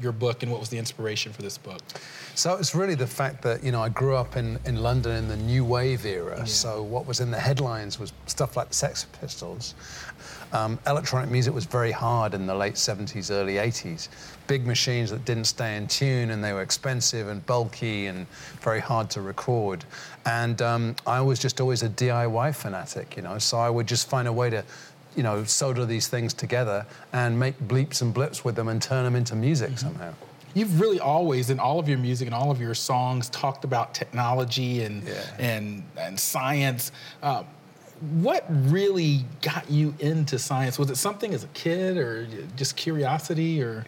your 0.00 0.12
book 0.12 0.42
and 0.42 0.50
what 0.50 0.60
was 0.60 0.68
the 0.68 0.78
inspiration 0.78 1.32
for 1.32 1.42
this 1.42 1.58
book? 1.58 1.80
So 2.34 2.56
it's 2.56 2.74
really 2.74 2.94
the 2.94 3.06
fact 3.06 3.42
that, 3.42 3.62
you 3.62 3.72
know, 3.72 3.82
I 3.82 3.88
grew 3.88 4.14
up 4.14 4.36
in, 4.36 4.58
in 4.64 4.76
London 4.76 5.16
in 5.16 5.28
the 5.28 5.36
new 5.36 5.64
wave 5.64 6.06
era. 6.06 6.38
Yeah. 6.38 6.44
So 6.44 6.82
what 6.82 7.06
was 7.06 7.20
in 7.20 7.30
the 7.30 7.38
headlines 7.38 7.98
was 7.98 8.12
stuff 8.26 8.56
like 8.56 8.68
the 8.68 8.74
Sex 8.74 9.06
Pistols. 9.20 9.74
Um, 10.52 10.78
electronic 10.86 11.30
music 11.30 11.54
was 11.54 11.64
very 11.64 11.92
hard 11.92 12.34
in 12.34 12.46
the 12.46 12.54
late 12.54 12.74
70s, 12.74 13.30
early 13.30 13.54
80s. 13.54 14.08
Big 14.46 14.66
machines 14.66 15.10
that 15.10 15.24
didn't 15.24 15.44
stay 15.44 15.76
in 15.76 15.86
tune 15.86 16.30
and 16.30 16.42
they 16.42 16.52
were 16.52 16.62
expensive 16.62 17.28
and 17.28 17.44
bulky 17.46 18.06
and 18.06 18.26
very 18.60 18.80
hard 18.80 19.10
to 19.10 19.20
record. 19.20 19.84
And 20.26 20.60
um, 20.60 20.96
I 21.06 21.20
was 21.20 21.38
just 21.38 21.60
always 21.60 21.82
a 21.82 21.88
DIY 21.88 22.54
fanatic, 22.56 23.16
you 23.16 23.22
know, 23.22 23.38
so 23.38 23.58
I 23.58 23.70
would 23.70 23.86
just 23.86 24.08
find 24.08 24.26
a 24.26 24.32
way 24.32 24.50
to 24.50 24.64
you 25.16 25.22
know, 25.22 25.44
solder 25.44 25.84
these 25.86 26.08
things 26.08 26.32
together 26.34 26.86
and 27.12 27.38
make 27.38 27.58
bleeps 27.58 28.02
and 28.02 28.14
blips 28.14 28.44
with 28.44 28.54
them 28.54 28.68
and 28.68 28.80
turn 28.80 29.04
them 29.04 29.16
into 29.16 29.34
music 29.34 29.70
mm-hmm. 29.70 29.88
somehow. 29.88 30.14
You've 30.54 30.80
really 30.80 30.98
always, 30.98 31.50
in 31.50 31.60
all 31.60 31.78
of 31.78 31.88
your 31.88 31.98
music 31.98 32.26
and 32.26 32.34
all 32.34 32.50
of 32.50 32.60
your 32.60 32.74
songs, 32.74 33.28
talked 33.28 33.64
about 33.64 33.94
technology 33.94 34.82
and 34.82 35.04
yeah. 35.04 35.22
and 35.38 35.84
and 35.96 36.18
science. 36.18 36.90
Uh, 37.22 37.44
what 38.20 38.44
really 38.48 39.24
got 39.42 39.70
you 39.70 39.94
into 40.00 40.38
science? 40.38 40.78
Was 40.78 40.90
it 40.90 40.96
something 40.96 41.34
as 41.34 41.44
a 41.44 41.48
kid 41.48 41.96
or 41.96 42.26
just 42.56 42.76
curiosity 42.76 43.62
or? 43.62 43.84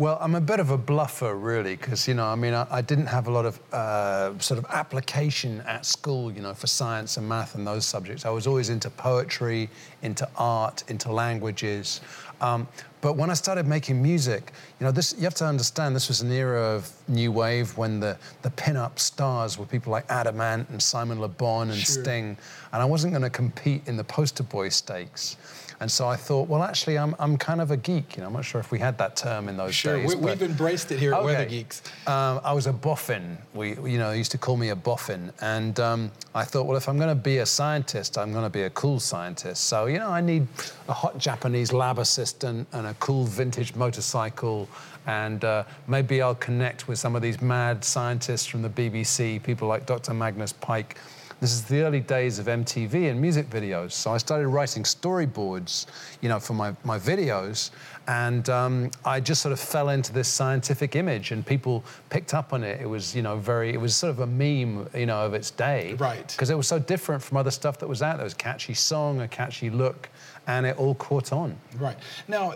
Well, 0.00 0.16
I'm 0.18 0.34
a 0.34 0.40
bit 0.40 0.60
of 0.60 0.70
a 0.70 0.78
bluffer, 0.78 1.34
really, 1.34 1.76
because 1.76 2.08
you 2.08 2.14
know, 2.14 2.24
I 2.24 2.34
mean, 2.34 2.54
I, 2.54 2.66
I 2.70 2.80
didn't 2.80 3.08
have 3.08 3.28
a 3.28 3.30
lot 3.30 3.44
of 3.44 3.60
uh, 3.70 4.38
sort 4.38 4.56
of 4.56 4.64
application 4.70 5.60
at 5.66 5.84
school, 5.84 6.32
you 6.32 6.40
know, 6.40 6.54
for 6.54 6.68
science 6.68 7.18
and 7.18 7.28
math 7.28 7.54
and 7.54 7.66
those 7.66 7.84
subjects. 7.84 8.24
I 8.24 8.30
was 8.30 8.46
always 8.46 8.70
into 8.70 8.88
poetry, 8.88 9.68
into 10.00 10.26
art, 10.38 10.84
into 10.88 11.12
languages. 11.12 12.00
Um, 12.40 12.66
but 13.02 13.18
when 13.18 13.28
I 13.28 13.34
started 13.34 13.66
making 13.66 14.02
music, 14.02 14.52
you 14.78 14.86
know, 14.86 14.90
this 14.90 15.14
you 15.18 15.24
have 15.24 15.34
to 15.34 15.44
understand 15.44 15.94
this 15.94 16.08
was 16.08 16.22
an 16.22 16.32
era 16.32 16.62
of 16.62 16.90
new 17.06 17.30
wave 17.30 17.76
when 17.76 18.00
the 18.00 18.16
the 18.40 18.50
pin-up 18.52 18.98
stars 18.98 19.58
were 19.58 19.66
people 19.66 19.92
like 19.92 20.06
Adam 20.08 20.40
Ant 20.40 20.70
and 20.70 20.82
Simon 20.82 21.20
Le 21.20 21.28
Bon 21.28 21.68
and 21.68 21.78
Sure. 21.78 22.02
Sting, 22.02 22.38
and 22.72 22.80
I 22.80 22.86
wasn't 22.86 23.12
going 23.12 23.22
to 23.22 23.28
compete 23.28 23.82
in 23.86 23.98
the 23.98 24.04
poster 24.04 24.44
boy 24.44 24.70
stakes. 24.70 25.36
And 25.80 25.90
so 25.90 26.06
I 26.06 26.14
thought, 26.16 26.46
well, 26.46 26.62
actually, 26.62 26.98
I'm, 26.98 27.16
I'm 27.18 27.38
kind 27.38 27.58
of 27.58 27.70
a 27.70 27.76
geek. 27.76 28.16
You 28.16 28.20
know, 28.20 28.26
I'm 28.26 28.34
not 28.34 28.44
sure 28.44 28.60
if 28.60 28.70
we 28.70 28.78
had 28.78 28.98
that 28.98 29.16
term 29.16 29.48
in 29.48 29.56
those 29.56 29.74
Sure, 29.74 29.96
days. 29.96 30.14
we, 30.14 30.14
we've 30.14 30.42
embraced 30.42 30.92
it 30.92 30.98
here 30.98 31.14
at 31.14 31.24
Weather 31.24 31.46
Geeks. 31.46 31.80
um, 32.06 32.38
I 32.44 32.52
was 32.52 32.66
a 32.66 32.72
boffin. 32.72 33.38
We, 33.54 33.70
you 33.76 33.96
know, 33.96 34.12
used 34.12 34.30
to 34.32 34.38
call 34.38 34.58
me 34.58 34.68
a 34.68 34.76
boffin, 34.76 35.32
and 35.40 35.80
um, 35.80 36.10
I 36.34 36.44
thought, 36.44 36.66
well, 36.66 36.76
if 36.76 36.86
I'm 36.86 36.98
going 36.98 37.08
to 37.08 37.14
be 37.14 37.38
a 37.38 37.46
scientist, 37.46 38.18
I'm 38.18 38.30
going 38.30 38.44
to 38.44 38.50
be 38.50 38.64
a 38.64 38.70
cool 38.70 39.00
scientist. 39.00 39.64
So, 39.64 39.86
you 39.86 39.98
know, 39.98 40.10
I 40.10 40.20
need 40.20 40.46
a 40.88 40.92
hot 40.92 41.16
Japanese 41.16 41.72
lab 41.72 41.98
assistant 41.98 42.68
and 42.72 42.86
a 42.86 42.94
cool 43.00 43.24
vintage 43.24 43.74
motorcycle, 43.74 44.68
and 45.06 45.42
uh, 45.44 45.64
maybe 45.86 46.20
I'll 46.20 46.34
connect 46.34 46.88
with 46.88 46.98
some 46.98 47.16
of 47.16 47.22
these 47.22 47.40
mad 47.40 47.82
scientists 47.86 48.44
from 48.44 48.60
the 48.60 48.68
BBC, 48.68 49.42
people 49.42 49.66
like 49.66 49.86
Dr. 49.86 50.12
Magnus 50.12 50.52
Pyke. 50.52 50.98
This 51.40 51.52
is 51.52 51.64
the 51.64 51.80
early 51.80 52.00
days 52.00 52.38
of 52.38 52.46
MTV 52.46 53.10
and 53.10 53.18
music 53.18 53.48
videos. 53.48 53.92
So 53.92 54.12
I 54.12 54.18
started 54.18 54.48
writing 54.48 54.82
storyboards, 54.82 55.86
you 56.20 56.28
know, 56.28 56.38
for 56.38 56.52
my, 56.52 56.74
my 56.84 56.98
videos. 56.98 57.70
And 58.06 58.48
um, 58.50 58.90
I 59.06 59.20
just 59.20 59.40
sort 59.40 59.52
of 59.52 59.58
fell 59.58 59.88
into 59.88 60.12
this 60.12 60.28
scientific 60.28 60.96
image 60.96 61.30
and 61.30 61.46
people 61.46 61.82
picked 62.10 62.34
up 62.34 62.52
on 62.52 62.62
it. 62.62 62.80
It 62.82 62.86
was, 62.86 63.16
you 63.16 63.22
know, 63.22 63.36
very, 63.36 63.72
it 63.72 63.80
was 63.80 63.96
sort 63.96 64.10
of 64.10 64.20
a 64.20 64.26
meme, 64.26 64.90
you 64.94 65.06
know, 65.06 65.24
of 65.24 65.32
its 65.32 65.50
day. 65.50 65.94
Right. 65.94 66.28
Because 66.28 66.50
it 66.50 66.56
was 66.56 66.68
so 66.68 66.78
different 66.78 67.22
from 67.22 67.38
other 67.38 67.50
stuff 67.50 67.78
that 67.78 67.88
was 67.88 68.02
out 68.02 68.16
there. 68.16 68.22
It 68.22 68.24
was 68.24 68.32
a 68.34 68.36
catchy 68.36 68.74
song, 68.74 69.22
a 69.22 69.28
catchy 69.28 69.70
look, 69.70 70.10
and 70.46 70.66
it 70.66 70.76
all 70.78 70.94
caught 70.96 71.32
on. 71.32 71.56
Right. 71.78 71.96
Now, 72.28 72.54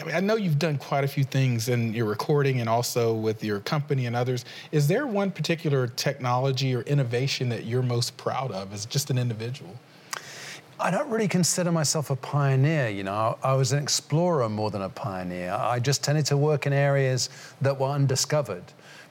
I, 0.00 0.04
mean, 0.04 0.14
I 0.14 0.20
know 0.20 0.36
you've 0.36 0.58
done 0.58 0.78
quite 0.78 1.04
a 1.04 1.08
few 1.08 1.24
things 1.24 1.68
in 1.68 1.94
your 1.94 2.06
recording 2.06 2.60
and 2.60 2.68
also 2.68 3.14
with 3.14 3.42
your 3.44 3.60
company 3.60 4.06
and 4.06 4.16
others. 4.16 4.44
Is 4.72 4.88
there 4.88 5.06
one 5.06 5.30
particular 5.30 5.86
technology 5.86 6.74
or 6.74 6.82
innovation 6.82 7.48
that 7.50 7.64
you're 7.64 7.82
most 7.82 8.16
proud 8.16 8.50
of 8.50 8.72
as 8.72 8.86
just 8.86 9.10
an 9.10 9.18
individual? 9.18 9.74
I 10.80 10.90
don't 10.90 11.08
really 11.08 11.28
consider 11.28 11.70
myself 11.70 12.10
a 12.10 12.16
pioneer, 12.16 12.88
you 12.88 13.04
know. 13.04 13.38
I 13.42 13.54
was 13.54 13.72
an 13.72 13.82
explorer 13.82 14.48
more 14.48 14.70
than 14.70 14.82
a 14.82 14.88
pioneer. 14.88 15.52
I 15.52 15.78
just 15.78 16.02
tended 16.02 16.26
to 16.26 16.36
work 16.36 16.66
in 16.66 16.72
areas 16.72 17.30
that 17.60 17.78
were 17.78 17.88
undiscovered 17.88 18.64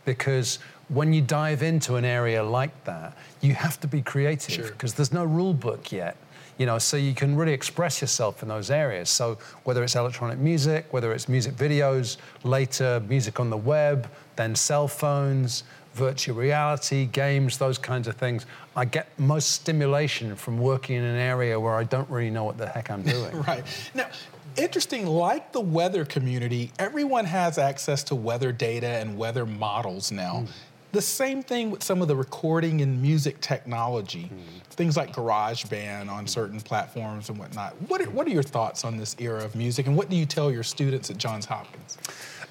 because 0.06 0.60
when 0.90 1.14
you 1.14 1.22
dive 1.22 1.64
into 1.64 1.96
an 1.96 2.04
area 2.04 2.44
like 2.44 2.84
that, 2.84 3.18
you 3.42 3.54
have 3.56 3.80
to 3.80 3.88
be 3.88 4.02
creative 4.02 4.56
Sure. 4.56 4.72
because 4.72 4.94
there's 4.94 5.14
no 5.14 5.24
rule 5.24 5.54
book 5.54 5.92
yet. 5.92 6.18
You 6.64 6.68
know, 6.68 6.80
so 6.80 6.96
you 6.96 7.14
can 7.14 7.36
really 7.36 7.52
express 7.52 8.00
yourself 8.00 8.42
in 8.42 8.48
those 8.48 8.72
areas. 8.72 9.10
So 9.10 9.38
whether 9.66 9.84
it's 9.84 9.98
electronic 9.98 10.38
music, 10.40 10.86
whether 10.92 11.12
it's 11.12 11.28
music 11.28 11.56
videos, 11.56 12.16
later 12.46 13.02
music 13.06 13.42
on 13.42 13.50
the 13.50 13.58
web, 13.58 14.10
then 14.38 14.56
cell 14.56 14.88
phones, 14.88 15.66
virtual 15.94 16.38
reality, 16.38 17.06
games, 17.08 17.58
those 17.58 17.78
kinds 17.78 18.08
of 18.08 18.16
things. 18.16 18.46
I 18.78 18.86
get 18.86 19.10
most 19.20 19.52
stimulation 19.52 20.38
from 20.38 20.58
working 20.58 20.96
in 20.96 21.04
an 21.04 21.18
area 21.18 21.60
where 21.60 21.74
I 21.74 21.84
don't 21.84 22.10
really 22.10 22.30
know 22.30 22.46
what 22.46 22.58
the 22.58 22.70
heck 22.70 22.90
I'm 22.90 23.02
doing. 23.18 23.42
Right. 23.42 23.66
Now, 23.94 24.08
interesting, 24.56 25.06
like 25.06 25.52
the 25.52 25.60
weather 25.60 26.06
community, 26.06 26.72
everyone 26.80 27.26
has 27.26 27.58
access 27.58 28.04
to 28.06 28.16
weather 28.16 28.54
data 28.54 28.88
and 28.88 29.18
weather 29.18 29.46
models 29.46 30.14
now. 30.14 30.46
Hmm. 30.46 30.52
The 30.94 31.02
same 31.02 31.42
thing 31.42 31.72
with 31.72 31.82
some 31.82 32.04
of 32.04 32.08
the 32.08 32.16
recording 32.16 32.82
and 32.82 33.02
music 33.02 33.42
technology, 33.42 34.28
hmm. 34.28 34.60
things 34.70 34.96
like 34.96 35.12
GarageBand 35.12 36.08
on 36.08 36.28
certain 36.28 36.62
platforms 36.62 37.30
and 37.30 37.40
whatnot. 37.40 37.74
What 37.90 38.00
are, 38.00 38.10
what 38.12 38.28
are 38.28 38.30
your 38.30 38.44
thoughts 38.44 38.86
on 38.86 38.98
this 38.98 39.16
era 39.18 39.44
of 39.44 39.56
music, 39.56 39.88
and 39.88 39.98
what 39.98 40.12
do 40.12 40.16
you 40.16 40.28
tell 40.28 40.52
your 40.52 40.62
students 40.62 41.10
at 41.10 41.18
Johns 41.18 41.46
Hopkins? 41.46 41.98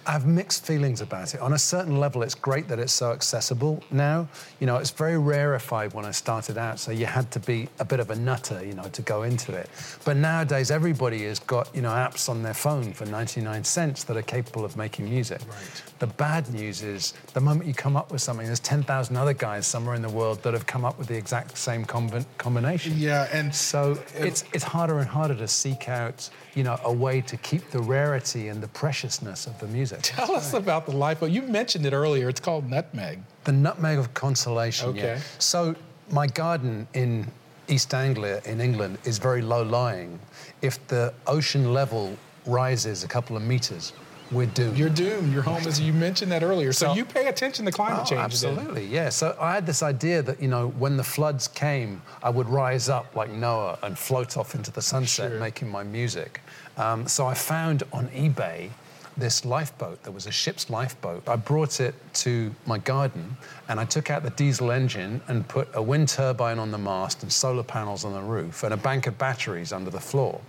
I 0.05 0.13
have 0.13 0.27
mixed 0.27 0.67
feelings 0.67 1.01
about 1.01 1.35
it. 1.35 1.41
On 1.41 1.53
a 1.53 1.59
certain 1.59 2.01
level, 2.01 2.23
it's 2.23 2.35
great 2.35 2.67
that 2.69 2.79
it's 2.81 2.93
so 2.93 3.13
accessible 3.13 3.83
now. 3.91 4.27
You 4.59 4.67
know, 4.67 4.79
it's 4.79 4.91
very 4.91 5.17
rarefied 5.17 5.95
when 5.95 6.05
I 6.05 6.11
started 6.11 6.59
out, 6.59 6.81
so 6.81 6.91
you 6.91 7.07
had 7.07 7.31
to 7.33 7.41
be 7.41 7.69
a 7.79 7.85
bit 7.85 8.01
of 8.01 8.11
a 8.11 8.17
nutter, 8.17 8.65
you 8.65 8.75
know, 8.75 8.85
to 8.85 9.03
go 9.03 9.23
into 9.23 9.55
it. 9.55 9.71
But 10.05 10.17
nowadays, 10.17 10.71
everybody 10.73 11.25
has 11.25 11.39
got, 11.39 11.73
you 11.75 11.83
know, 11.83 11.91
apps 11.91 12.29
on 12.29 12.43
their 12.43 12.55
phone 12.55 12.93
for 12.93 13.05
99 13.07 13.63
cents 13.63 14.03
that 14.05 14.17
are 14.17 14.23
capable 14.23 14.65
of 14.65 14.77
making 14.77 15.09
music. 15.09 15.41
Right. 15.49 15.83
The 16.01 16.09
bad 16.09 16.53
news 16.53 16.83
is 16.83 17.15
the 17.33 17.41
moment 17.41 17.69
you 17.69 17.75
come 17.75 17.97
up 17.97 18.11
with 18.11 18.23
something, 18.23 18.47
there's 18.47 18.59
10,000 18.61 19.17
other 19.17 19.35
guys 19.35 19.69
somewhere 19.69 19.95
in 19.95 20.03
the 20.03 20.09
world 20.09 20.43
that 20.43 20.53
have 20.53 20.67
come 20.67 20.85
up 20.85 20.99
with 20.99 21.07
the 21.07 21.17
exact 21.17 21.57
same 21.57 21.85
combi- 21.85 22.25
combination. 22.39 22.95
Yeah, 22.97 23.29
and 23.33 23.55
So 23.55 23.99
it's 24.15 24.45
it's 24.53 24.65
harder 24.65 24.99
and 24.99 25.09
harder 25.09 25.37
to 25.37 25.47
seek 25.47 25.89
out, 25.89 26.29
you 26.55 26.63
know, 26.63 26.79
a 26.85 26.93
way 26.93 27.21
to 27.23 27.37
keep 27.39 27.71
the 27.71 27.81
rarity 27.81 28.49
and 28.49 28.63
the 28.63 28.69
preciousness 28.69 29.47
of 29.47 29.59
the 29.59 29.67
music. 29.67 30.01
tell 30.03 30.33
us 30.33 30.53
about 30.53 30.87
the 30.87 30.93
lipo. 30.93 31.31
You 31.31 31.43
mentioned 31.43 31.87
it 31.87 31.93
earlier. 31.93 32.29
It's 32.29 32.41
called 32.41 32.69
Nutmeg. 32.69 33.21
The 33.45 33.53
nutmeg 33.53 33.99
of 33.99 34.13
consolation. 34.15 34.95
yeah. 34.95 35.03
Okay. 35.03 35.21
So 35.39 35.75
my 36.11 36.27
garden 36.27 36.87
in 36.95 37.27
East 37.69 37.95
Anglia 37.95 38.43
in 38.45 38.61
England 38.61 38.99
is 39.05 39.19
very 39.19 39.41
low 39.41 39.63
lying. 39.63 40.19
If 40.61 40.87
the 40.89 41.15
ocean 41.27 41.73
level 41.73 42.17
rises 42.45 43.05
a 43.05 43.09
couple 43.09 43.37
of 43.37 43.43
meters, 43.43 43.93
we're 44.33 44.47
doomed. 44.47 44.79
You're 44.79 44.89
doomed. 44.89 45.33
Your 45.33 45.43
home 45.43 45.67
is. 45.67 45.79
You 45.81 45.93
mentioned 45.93 46.33
that 46.33 46.43
earlier. 46.43 46.73
So, 46.73 46.87
So- 46.89 46.95
you 46.95 47.05
pay 47.05 47.27
attention 47.29 47.65
to 47.67 47.71
climate 47.73 47.99
Oh, 48.01 48.05
change. 48.05 48.11
then. 48.11 48.19
absolutely, 48.25 48.87
yeah. 48.87 49.09
So 49.11 49.37
I 49.41 49.53
had 49.55 49.67
this 49.67 49.83
idea 49.83 50.23
that, 50.23 50.41
you 50.41 50.49
know, 50.49 50.69
when 50.79 50.97
the 50.97 51.05
floods 51.05 51.49
came, 51.49 52.03
I 52.23 52.31
would 52.31 52.49
rise 52.49 52.89
up 52.89 53.15
like 53.15 53.31
Noah 53.31 53.79
and 53.83 53.99
float 53.99 54.37
off 54.37 54.55
into 54.55 54.71
the 54.71 54.83
sunset 54.83 55.31
Sure. 55.33 55.41
making 55.41 55.69
my 55.69 55.83
music. 55.83 56.41
Um, 56.79 57.07
so 57.07 57.27
I 57.27 57.35
found 57.35 57.83
on 57.93 58.09
eBay 58.09 58.71
this 59.17 59.45
lifeboat. 59.45 60.03
that 60.03 60.13
was 60.13 60.27
a 60.27 60.31
ship's 60.31 60.71
lifeboat. 60.71 61.29
I 61.29 61.37
brought 61.37 61.81
it 61.81 61.95
to 62.15 62.55
my 62.67 62.79
garden 62.79 63.37
and 63.69 63.79
I 63.79 63.85
took 63.85 64.11
out 64.11 64.23
the 64.23 64.31
diesel 64.31 64.71
engine 64.71 65.21
and 65.29 65.47
put 65.47 65.69
a 65.75 65.83
wind 65.83 66.09
turbine 66.09 66.59
on 66.59 66.71
the 66.71 66.79
mast 66.79 67.23
and 67.23 67.33
solar 67.33 67.63
panels 67.63 68.05
on 68.05 68.13
the 68.13 68.23
roof 68.23 68.63
and 68.63 68.73
a 68.73 68.77
bank 68.77 69.07
of 69.07 69.19
batteries 69.19 69.73
under 69.73 69.91
the 69.91 70.01
floor. 70.01 70.41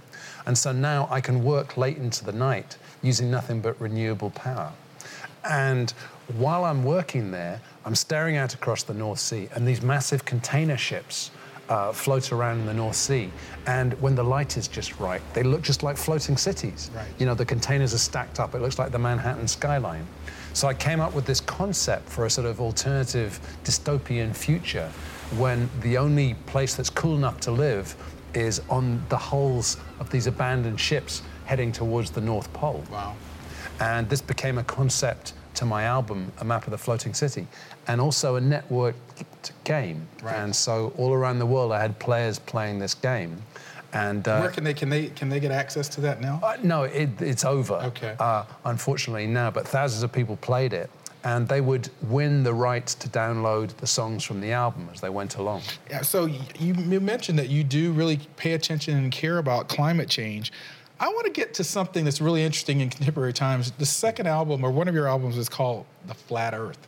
And 0.46 0.58
so 0.58 0.72
now 0.72 1.08
I 1.12 1.22
can 1.22 1.44
work 1.44 1.78
late 1.78 1.98
into 1.98 2.24
the 2.24 2.32
night 2.32 2.78
using 3.02 3.30
nothing 3.30 3.62
but 3.62 3.80
renewable 3.80 4.30
power. 4.32 4.72
And 5.44 5.94
while 6.38 6.64
I'm 6.64 6.84
working 6.84 7.32
there, 7.32 7.62
I'm 7.86 7.96
staring 7.96 8.38
out 8.38 8.54
across 8.54 8.84
the 8.84 8.94
North 8.94 9.20
Sea, 9.20 9.50
and 9.54 9.68
these 9.68 9.82
massive 9.82 10.24
container 10.24 10.78
ships 10.78 11.32
uh, 11.70 11.92
float 11.92 12.32
around 12.32 12.60
in 12.60 12.66
the 12.66 12.74
North 12.74 12.96
Sea. 12.96 13.30
And 13.66 13.94
when 14.02 14.16
the 14.16 14.24
light 14.24 14.58
is 14.58 14.68
just 14.68 15.00
right, 15.00 15.22
they 15.34 15.44
look 15.44 15.62
just 15.62 15.84
like 15.84 15.98
floating 15.98 16.38
cities. 16.38 16.92
Right. 16.96 17.08
You 17.20 17.26
know, 17.26 17.34
the 17.34 17.46
containers 17.46 17.94
are 17.94 18.00
stacked 18.00 18.40
up. 18.40 18.56
It 18.56 18.62
looks 18.62 18.80
like 18.80 18.92
the 18.92 19.00
Manhattan 19.00 19.48
skyline. 19.48 20.06
So 20.54 20.68
I 20.68 20.74
came 20.74 21.00
up 21.00 21.16
with 21.16 21.26
this 21.26 21.42
concept 21.42 22.08
for 22.08 22.26
a 22.26 22.30
sort 22.30 22.46
of 22.46 22.62
alternative 22.62 23.40
dystopian 23.64 24.36
future 24.36 24.92
when 25.38 25.70
the 25.82 25.98
only 25.98 26.36
place 26.46 26.76
that's 26.76 26.92
cool 26.92 27.16
enough 27.16 27.40
to 27.42 27.52
live 27.52 27.96
is 28.36 28.62
on 28.70 29.04
the 29.10 29.18
hulls 29.18 29.78
of 30.00 30.10
these 30.12 30.28
abandoned 30.28 30.80
ships 30.80 31.24
heading 31.46 31.72
towards 31.72 32.12
the 32.12 32.22
North 32.22 32.52
Pole. 32.54 32.84
Wow. 32.92 33.16
And 33.80 34.08
this 34.10 34.22
became 34.22 34.58
a 34.58 34.64
concept 34.64 35.34
to 35.56 35.66
my 35.66 35.84
album, 35.84 36.32
A 36.40 36.46
Map 36.46 36.66
of 36.66 36.72
the 36.72 36.78
Floating 36.78 37.14
City, 37.14 37.48
and 37.88 38.00
also 38.00 38.36
a 38.36 38.42
networked 38.42 38.94
game. 39.64 40.08
Right. 40.22 40.36
And 40.36 40.56
so 40.56 40.94
all 40.98 41.14
around 41.14 41.40
the 41.40 41.46
world, 41.46 41.72
I 41.72 41.82
had 41.82 41.98
players 42.00 42.40
playing 42.40 42.80
this 42.80 42.94
game. 42.94 43.42
And 43.94 44.28
uh, 44.28 44.40
Where 44.40 44.50
can 44.50 44.64
they 44.64 44.74
can 44.74 44.90
they 44.90 45.08
can 45.10 45.30
they 45.30 45.40
get 45.40 45.52
access 45.52 45.88
to 45.90 46.02
that 46.02 46.20
now? 46.20 46.40
uh, 46.44 46.58
no, 46.64 46.84
it, 46.84 47.10
it's 47.22 47.46
over. 47.46 47.76
Okay. 47.76 48.16
Uh, 48.20 48.44
unfortunately 48.66 49.28
now, 49.28 49.52
but 49.52 49.68
thousands 49.68 50.02
of 50.02 50.12
people 50.12 50.36
played 50.38 50.74
it, 50.74 50.90
and 51.24 51.48
they 51.48 51.62
would 51.62 51.90
win 52.02 52.42
the 52.44 52.54
rights 52.56 52.96
to 52.96 53.08
download 53.10 53.70
the 53.78 53.86
songs 53.86 54.24
from 54.24 54.42
the 54.42 54.52
album 54.52 54.90
as 54.92 55.00
they 55.00 55.10
went 55.10 55.36
along. 55.36 55.62
Yeah, 55.92 56.02
so 56.02 56.26
you, 56.26 56.42
you 56.58 57.00
mentioned 57.00 57.38
that 57.38 57.50
you 57.50 57.64
do 57.64 57.92
really 57.92 58.20
pay 58.36 58.54
attention 58.54 58.98
and 58.98 59.12
care 59.12 59.38
about 59.38 59.70
climate 59.70 60.10
change. 60.10 60.52
I 61.00 61.08
want 61.10 61.26
to 61.26 61.32
get 61.32 61.54
to 61.56 61.64
something 61.64 62.04
that's 62.04 62.20
really 62.22 62.44
interesting 62.44 62.80
in 62.82 62.90
contemporary 62.90 63.34
times. 63.34 63.72
The 63.72 63.86
second 63.86 64.26
album, 64.26 64.64
or 64.64 64.72
one 64.72 64.88
of 64.88 64.96
your 64.96 65.08
albums, 65.08 65.38
is 65.38 65.50
called 65.50 65.86
"The 66.08 66.16
Flat 66.16 66.56
Earth," 66.56 66.80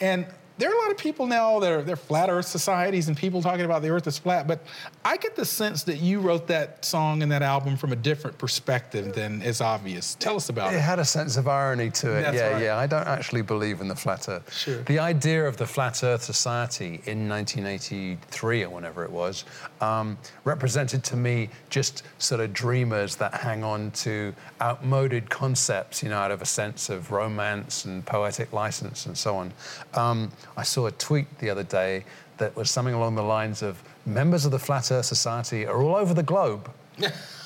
and 0.00 0.26
there 0.56 0.70
are 0.70 0.74
a 0.74 0.78
lot 0.78 0.90
of 0.90 0.96
people 0.96 1.26
now 1.26 1.58
that 1.58 1.72
are 1.72 1.82
they're 1.82 1.96
flat 1.96 2.30
Earth 2.30 2.46
societies 2.46 3.08
and 3.08 3.16
people 3.16 3.42
talking 3.42 3.64
about 3.64 3.82
the 3.82 3.88
Earth 3.88 4.06
is 4.06 4.18
flat. 4.18 4.46
But 4.46 4.64
I 5.04 5.16
get 5.16 5.34
the 5.34 5.44
sense 5.44 5.82
that 5.84 5.96
you 5.96 6.20
wrote 6.20 6.46
that 6.46 6.84
song 6.84 7.22
and 7.22 7.32
that 7.32 7.42
album 7.42 7.76
from 7.76 7.92
a 7.92 7.96
different 7.96 8.38
perspective 8.38 9.14
than 9.14 9.42
is 9.42 9.60
obvious. 9.60 10.14
Tell 10.20 10.36
us 10.36 10.48
about 10.50 10.72
it. 10.72 10.76
It 10.76 10.80
had 10.80 11.00
a 11.00 11.04
sense 11.04 11.36
of 11.36 11.48
irony 11.48 11.90
to 11.90 12.16
it. 12.16 12.22
That's 12.22 12.36
yeah, 12.36 12.50
right. 12.50 12.62
yeah. 12.62 12.76
I 12.76 12.86
don't 12.86 13.06
actually 13.06 13.42
believe 13.42 13.80
in 13.80 13.88
the 13.88 13.96
flat 13.96 14.28
Earth. 14.28 14.54
Sure. 14.54 14.82
The 14.82 15.00
idea 15.00 15.44
of 15.44 15.56
the 15.56 15.66
flat 15.66 16.02
Earth 16.04 16.22
society 16.22 17.00
in 17.06 17.28
1983 17.28 18.64
or 18.64 18.70
whenever 18.70 19.04
it 19.04 19.10
was 19.10 19.44
um, 19.80 20.16
represented 20.44 21.02
to 21.04 21.16
me 21.16 21.48
just 21.68 22.04
sort 22.18 22.40
of 22.40 22.52
dreamers 22.52 23.16
that 23.16 23.34
hang 23.34 23.64
on 23.64 23.90
to 23.90 24.32
outmoded 24.60 25.28
concepts, 25.30 26.02
you 26.02 26.10
know, 26.10 26.18
out 26.18 26.30
of 26.30 26.42
a 26.42 26.46
sense 26.46 26.90
of 26.90 27.10
romance 27.10 27.84
and 27.84 28.06
poetic 28.06 28.52
license 28.52 29.06
and 29.06 29.18
so 29.18 29.36
on. 29.36 29.52
Um, 29.94 30.30
I 30.56 30.62
saw 30.62 30.86
a 30.86 30.92
tweet 30.92 31.38
the 31.38 31.50
other 31.50 31.64
day 31.64 32.04
that 32.38 32.54
was 32.56 32.70
something 32.70 32.94
along 32.94 33.14
the 33.14 33.22
lines 33.22 33.62
of 33.62 33.82
members 34.06 34.44
of 34.44 34.50
the 34.50 34.58
Flat 34.58 34.90
Earth 34.90 35.06
Society 35.06 35.66
are 35.66 35.80
all 35.82 35.96
over 35.96 36.14
the 36.14 36.22
globe. 36.22 36.70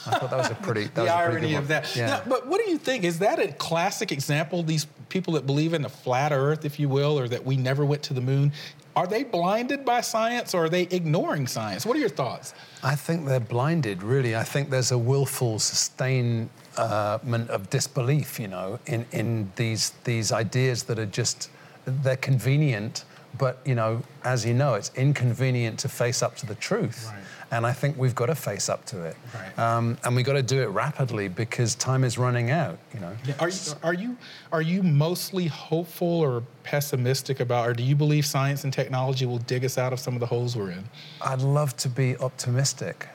I 0.06 0.18
thought 0.18 0.30
that 0.30 0.38
was 0.38 0.50
a 0.50 0.54
pretty. 0.54 0.84
That 0.84 0.94
the 0.94 1.02
was 1.02 1.10
irony 1.10 1.36
a 1.36 1.40
pretty 1.40 1.54
of 1.56 1.68
that. 1.68 1.96
Yeah. 1.96 2.06
Now, 2.06 2.22
but 2.26 2.46
what 2.46 2.64
do 2.64 2.70
you 2.70 2.78
think? 2.78 3.04
Is 3.04 3.18
that 3.18 3.38
a 3.38 3.52
classic 3.52 4.10
example? 4.10 4.62
These 4.62 4.86
people 5.08 5.34
that 5.34 5.46
believe 5.46 5.74
in 5.74 5.82
the 5.82 5.88
flat 5.88 6.32
Earth, 6.32 6.64
if 6.64 6.80
you 6.80 6.88
will, 6.88 7.18
or 7.18 7.28
that 7.28 7.44
we 7.44 7.56
never 7.56 7.84
went 7.84 8.02
to 8.04 8.14
the 8.14 8.20
moon, 8.20 8.52
are 8.96 9.06
they 9.06 9.24
blinded 9.24 9.84
by 9.84 10.00
science 10.00 10.54
or 10.54 10.64
are 10.64 10.68
they 10.68 10.82
ignoring 10.82 11.46
science? 11.46 11.84
What 11.84 11.96
are 11.96 12.00
your 12.00 12.08
thoughts? 12.08 12.54
I 12.82 12.94
think 12.94 13.26
they're 13.26 13.38
blinded. 13.38 14.02
Really, 14.02 14.34
I 14.34 14.44
think 14.44 14.70
there's 14.70 14.92
a 14.92 14.98
willful 14.98 15.58
sustainment 15.58 16.50
of 16.76 17.70
disbelief. 17.70 18.40
You 18.40 18.48
know, 18.48 18.78
in 18.86 19.04
in 19.12 19.52
these 19.56 19.90
these 20.04 20.32
ideas 20.32 20.84
that 20.84 20.98
are 20.98 21.06
just 21.06 21.50
they're 21.90 22.16
convenient, 22.16 23.04
but 23.36 23.58
you 23.64 23.74
know, 23.74 24.02
as 24.24 24.44
you 24.44 24.54
know, 24.54 24.74
it's 24.74 24.90
inconvenient 24.94 25.78
to 25.80 25.88
face 25.88 26.22
up 26.22 26.36
to 26.36 26.46
the 26.46 26.54
truth. 26.54 27.10
Right. 27.12 27.22
And 27.50 27.66
I 27.66 27.72
think 27.72 27.96
we've 27.96 28.14
got 28.14 28.26
to 28.26 28.34
face 28.34 28.68
up 28.68 28.84
to 28.86 29.04
it, 29.04 29.16
right. 29.34 29.58
um, 29.58 29.96
and 30.04 30.14
we've 30.14 30.26
got 30.26 30.34
to 30.34 30.42
do 30.42 30.60
it 30.60 30.66
rapidly 30.66 31.28
because 31.28 31.74
time 31.74 32.04
is 32.04 32.18
running 32.18 32.50
out. 32.50 32.78
You 32.92 33.00
know. 33.00 33.16
Yeah. 33.24 33.34
Are 33.38 33.48
you 33.48 33.56
are 33.82 33.94
you 33.94 34.16
are 34.52 34.62
you 34.62 34.82
mostly 34.82 35.46
hopeful 35.46 36.20
or 36.20 36.42
pessimistic 36.62 37.40
about, 37.40 37.66
or 37.66 37.72
do 37.72 37.82
you 37.82 37.96
believe 37.96 38.26
science 38.26 38.64
and 38.64 38.72
technology 38.72 39.24
will 39.24 39.38
dig 39.38 39.64
us 39.64 39.78
out 39.78 39.94
of 39.94 40.00
some 40.00 40.12
of 40.12 40.20
the 40.20 40.26
holes 40.26 40.56
we're 40.56 40.72
in? 40.72 40.84
I'd 41.22 41.40
love 41.40 41.74
to 41.78 41.88
be 41.88 42.18
optimistic. 42.18 43.08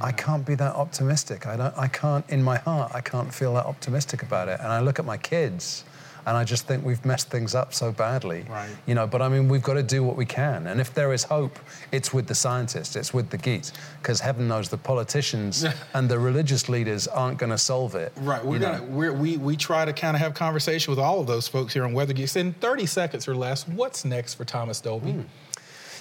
I 0.00 0.12
can't 0.12 0.44
be 0.44 0.54
that 0.56 0.74
optimistic. 0.74 1.46
I 1.46 1.56
don't. 1.56 1.76
I 1.76 1.88
can't. 1.88 2.28
In 2.30 2.42
my 2.42 2.56
heart, 2.56 2.92
I 2.94 3.00
can't 3.00 3.32
feel 3.32 3.54
that 3.54 3.66
optimistic 3.66 4.22
about 4.22 4.48
it. 4.48 4.60
And 4.60 4.68
I 4.68 4.80
look 4.80 4.98
at 4.98 5.04
my 5.04 5.18
kids 5.18 5.84
and 6.26 6.36
I 6.36 6.44
just 6.44 6.66
think 6.66 6.84
we've 6.84 7.04
messed 7.04 7.30
things 7.30 7.54
up 7.54 7.74
so 7.74 7.92
badly. 7.92 8.44
Right. 8.48 8.70
You 8.86 8.94
know, 8.94 9.06
but 9.06 9.22
I 9.22 9.28
mean, 9.28 9.48
we've 9.48 9.62
got 9.62 9.74
to 9.74 9.82
do 9.82 10.02
what 10.02 10.16
we 10.16 10.24
can. 10.24 10.66
And 10.66 10.80
if 10.80 10.94
there 10.94 11.12
is 11.12 11.24
hope, 11.24 11.58
it's 11.92 12.12
with 12.12 12.26
the 12.26 12.34
scientists, 12.34 12.96
it's 12.96 13.12
with 13.12 13.30
the 13.30 13.38
geeks, 13.38 13.72
because 14.00 14.20
heaven 14.20 14.48
knows 14.48 14.68
the 14.68 14.78
politicians 14.78 15.64
and 15.94 16.08
the 16.08 16.18
religious 16.18 16.68
leaders 16.68 17.06
aren't 17.06 17.38
going 17.38 17.50
to 17.50 17.58
solve 17.58 17.94
it. 17.94 18.12
Right. 18.16 18.44
We're 18.44 18.58
gonna 18.58 18.82
we're, 18.82 19.12
we 19.12 19.36
we 19.36 19.56
try 19.56 19.84
to 19.84 19.92
kind 19.92 20.16
of 20.16 20.20
have 20.20 20.34
conversation 20.34 20.90
with 20.90 20.98
all 20.98 21.20
of 21.20 21.26
those 21.26 21.48
folks 21.48 21.74
here 21.74 21.84
on 21.84 21.92
Weather 21.92 22.12
Geeks 22.12 22.36
in 22.36 22.52
30 22.54 22.86
seconds 22.86 23.28
or 23.28 23.34
less. 23.34 23.66
What's 23.68 24.04
next 24.04 24.34
for 24.34 24.44
Thomas 24.44 24.80
Dolby? 24.80 25.12
Mm. 25.12 25.24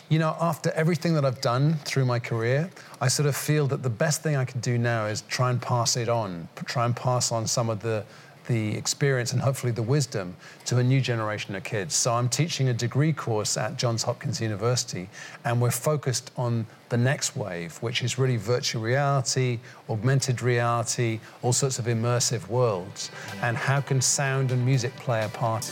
You 0.10 0.20
know, 0.20 0.36
after 0.40 0.70
everything 0.72 1.14
that 1.16 1.26
I've 1.26 1.42
done 1.42 1.76
through 1.86 2.06
my 2.06 2.20
career, 2.20 2.70
I 3.02 3.08
sort 3.08 3.28
of 3.28 3.36
feel 3.36 3.68
that 3.68 3.84
the 3.84 3.90
best 3.90 4.22
thing 4.22 4.36
I 4.36 4.46
can 4.46 4.60
do 4.60 4.78
now 4.78 5.06
is 5.06 5.22
try 5.22 5.50
and 5.50 5.62
pass 5.62 5.98
it 5.98 6.10
on, 6.10 6.48
try 6.66 6.86
and 6.86 6.96
pass 6.96 7.32
on 7.32 7.48
some 7.48 7.70
of 7.70 7.82
the 7.82 8.06
the 8.48 8.76
experience 8.76 9.34
and 9.34 9.42
hopefully 9.42 9.72
the 9.72 9.82
wisdom 9.82 10.36
to 10.66 10.78
a 10.78 10.84
new 10.84 11.02
generation 11.02 11.56
of 11.56 11.64
kids. 11.64 11.96
So 11.96 12.14
I'm 12.14 12.30
teaching 12.30 12.70
a 12.70 12.74
degree 12.74 13.14
course 13.14 13.58
at 13.58 13.78
Johns 13.78 14.04
Hopkins 14.04 14.42
University, 14.42 15.10
and 15.46 15.62
we're 15.62 15.72
focused 15.72 16.32
on 16.38 16.66
the 16.90 16.98
next 16.98 17.36
wave, 17.36 17.78
which 17.78 18.04
is 18.04 18.18
really 18.18 18.38
virtual 18.38 18.82
reality, 18.82 19.60
augmented 19.90 20.42
reality, 20.42 21.20
all 21.42 21.54
sorts 21.54 21.80
of 21.80 21.86
immersive 21.86 22.48
worlds, 22.48 23.12
and 23.42 23.58
how 23.58 23.82
can 23.82 24.02
sound 24.02 24.52
and 24.52 24.66
music 24.66 24.96
play 24.98 25.26
a 25.26 25.30
part. 25.30 25.72